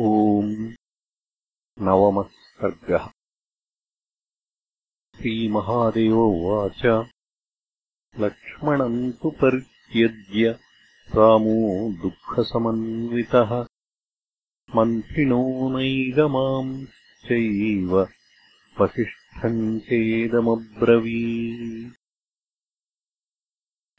ॐ 0.00 0.74
नवमः 1.80 2.22
सर्गः 2.22 3.10
श्रीमहादेव 5.16 6.18
उवाच। 6.18 7.06
लक्ष्मणम् 8.20 9.12
तु 9.12 9.30
परित्यज्य 9.30 10.58
रामो 11.16 11.92
दुःखसमन्वितः। 12.02 13.66
मन्त्रिणो 14.76 15.78
नैगमाम् 15.78 16.86
चैव 17.24 18.08
वसिष्ठम् 18.80 19.80
चेदमब्रवी 19.80 21.56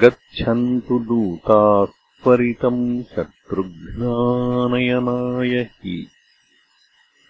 गच्छन्तु 0.02 0.96
दूताः 1.08 1.92
परितम् 2.24 2.84
शत्रुघ्नानयनाय 3.14 4.04
हि 5.72 5.96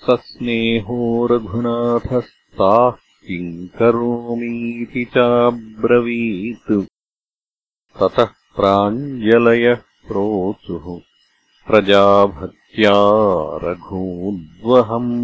सस्नेहो 0.02 1.26
रघुनाथस्ताः 1.26 2.90
किम् 2.90 3.68
करोमीति 3.68 5.04
चाब्रवीत्। 5.04 6.86
ततः 8.00 8.24
प्राञ्जलयः 8.24 9.76
प्रोचुः। 9.76 11.00
प्रजाभक्त्या 11.66 12.92
रघूद्वहम्। 13.68 15.18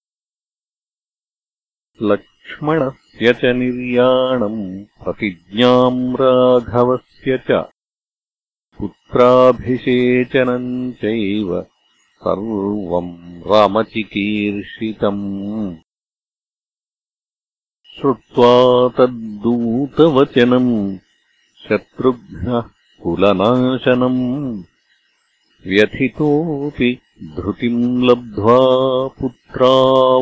लक्ष्मणस्य 2.02 3.34
च 3.34 3.46
निर्याणम् 3.46 5.04
प्रतिज्ञाम् 5.04 6.16
राघवस्य 6.16 7.38
च। 7.38 7.70
पुत्राभिषेचनम् 8.80 10.94
चैव 10.94 11.66
सर्वम् 12.24 13.42
रामचिकीर्षितम् 13.42 15.76
श्रुत्वा 18.00 18.52
तद्दूतवचनम् 18.98 20.74
शत्रुघ्नः 21.64 22.62
कुलनाशनम् 23.04 24.20
व्यथितोऽपि 25.68 26.90
धृतिम् 27.38 28.04
लब्ध्वा 28.10 28.58
पुत्रावाहूय 29.20 30.22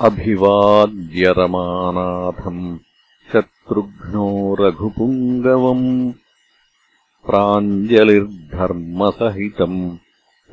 अभिवाद्यरमानाथम् 0.00 2.78
शत्रुघ्नो 3.32 4.56
रघुपुङ्गवम् 4.60 6.12
प्राञ्जलिर्धर्मसहितम् 7.26 9.96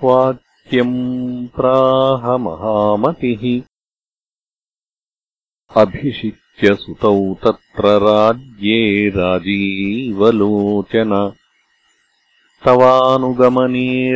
वाक्यम् 0.04 1.48
प्राहमहामतिः 1.48 3.44
अभिषिच्य 5.82 6.76
सुतौ 6.76 7.34
तत्र 7.34 7.86
राज्ये 7.86 9.10
राजीवलोचन। 9.10 11.32
तवानुगमने 12.66 14.16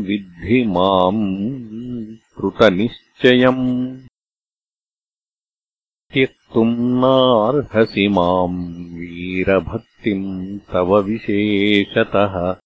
विद्धि 0.00 0.64
माम् 0.66 1.26
कृतनिश्चयम् 2.36 4.03
त्यक्तुम् 6.54 6.78
नार्हसि 6.78 8.08
माम् 8.08 8.74
वीरभक्तिम् 8.74 10.58
तव 10.58 11.00
विशेषतः। 11.00 12.56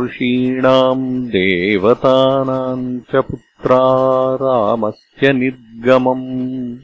ऋषीणाम् 0.00 1.26
देवतानाम् 1.26 3.00
च 3.00 3.16
पुत्रा 3.16 3.78
रामस्य 4.34 5.32
निर्गमम्। 5.32 6.78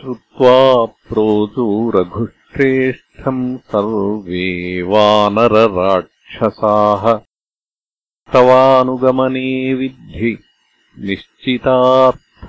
श्रुत्वा 0.00 0.84
रघुश्रेष्ठम् 2.00 3.58
सर्वे 3.58 4.82
वानरराक्षसाः। 4.82 7.20
तवानुगमने 8.32 9.74
विद्धि 9.74 10.38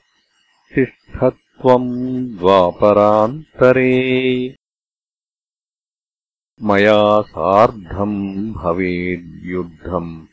तिष्ठ 0.75 1.23
त्वम् 1.23 2.37
द्वापरान्तरे। 2.37 3.93
मया 6.61 7.21
सार्धम् 7.21 8.53
भवेद्युद्धम् 8.53 10.25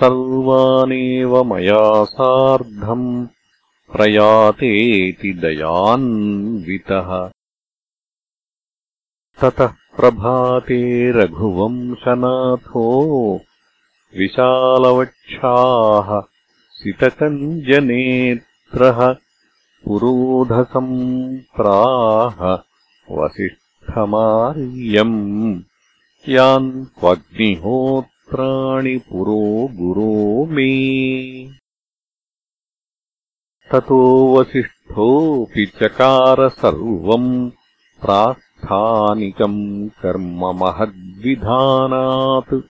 सर्वानेव 0.00 1.44
मया 1.44 2.04
सार्धम् 2.04 3.26
प्रयातेति 3.92 5.32
दयान्वितः। 5.32 7.30
ततः 9.40 9.66
प्रभाते 9.66 11.12
रघुवंशनाथो 11.12 12.84
विशालवक्षाः 14.18 16.22
सितकञ्जनेत्रः 16.70 19.16
पुरोधसम् 19.84 21.38
प्राह 21.56 22.36
वसिष्ठमार्यम्। 23.10 25.60
यान् 26.28 26.84
त्वग्निहोत्राणि 26.84 28.98
पुरो 28.98 29.68
गुरो 29.72 30.46
मे। 30.46 31.50
ततो 33.72 34.36
वसिष्ठोऽपि 34.36 35.66
चकार 35.66 36.48
सर्वम् 36.48 37.50
प्रास्थानिकम् 38.02 39.88
कर्म 39.88 40.64
महद्विधानात्। 40.64 42.60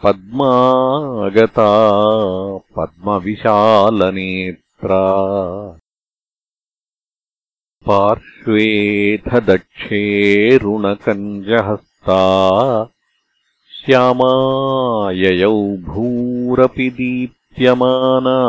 पद्मागता 0.03 1.69
पद्मविशालनेत्रा 2.57 5.03
पार्श्वेऽथ 7.87 9.39
दक्षेरुणकञ्जहस्ता 9.39 12.19
श्यामाययौ 13.71 15.77
भूरपि 15.77 16.89
दीप्यमाना 16.89 18.39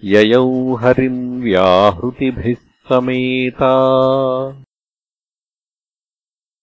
ययौ 0.03 0.75
हरिम् 0.75 1.41
व्याहृतिभिः 1.41 2.55
समेता। 2.89 3.73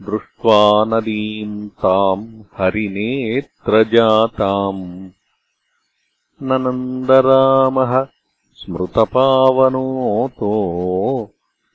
दृष्ट्वा 0.05 0.59
नदीम् 0.87 1.69
ताम् 1.69 2.23
हरिनेत्रजाताम्। 2.57 4.81
ननन्दरामः 6.43 7.93
स्मृतपावनोतो 8.61 10.51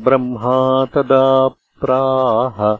ब्रह्मा 0.03 0.85
तदा 0.85 1.47
प्राह 1.47 2.77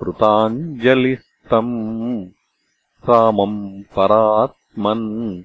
कृताञ्जलिस्तम्। 0.00 2.28
रामम् 3.08 3.82
परात्मन् 3.96 5.42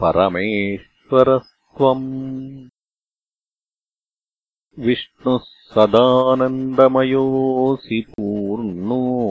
परमेश्वरस्त्वम् 0.00 2.68
विष्णुः 4.78 5.40
सदानन्दमयोऽसि 5.44 8.06
पूर्णो 8.10 9.24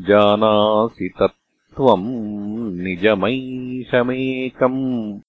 जानासि 0.00 1.10
तत्त्वम् 1.20 2.82
निजमैशमेकम् 2.82 5.20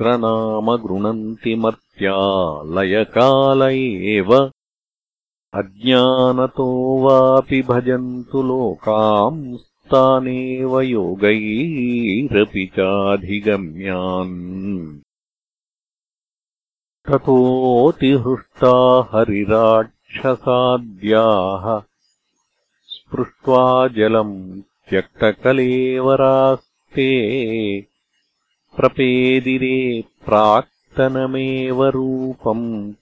रामपवित्रनाम 0.00 0.76
गृणन्ति 0.76 1.54
मर्त्यालयकाल 1.54 3.62
एव 3.62 4.50
अज्ञानतो 5.54 7.04
वापि 7.04 7.62
भजन्तु 7.62 8.42
लोकांस्तानेव 8.42 10.80
योगैरपि 10.80 12.66
चाधिगम्यान्। 12.66 14.98
ततोऽतिहृष्टा 17.08 19.08
हरिराक्षसाद्याः 19.12 21.82
स्पृष्ट्वा 22.86 23.88
जलम् 23.88 24.60
त्यक्तकलेवरास्ते 24.90 27.10
प्रपेदिरे 28.76 30.04
प्राक्तनमेव 30.26 31.84
रूपम् 31.84 32.92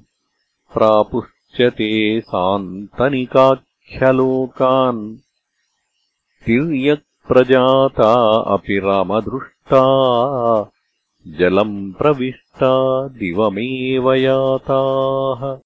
प्रापुश्च 0.74 1.62
ते 1.62 2.20
सान्तनिकाख्यलोकान्। 2.20 5.16
तिर्यक्प्रजाता 6.46 8.40
अपि 8.40 8.78
रामदृष्टा 8.78 9.83
जलम् 11.26 11.92
प्रविष्टा 11.92 13.09
दिवमेव 13.09 14.12
याताः। 14.12 15.59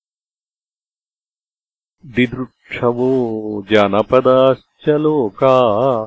दिदृक्षवो 2.06 3.64
जनपदाश्च 3.70 4.71
लोका 4.88 6.04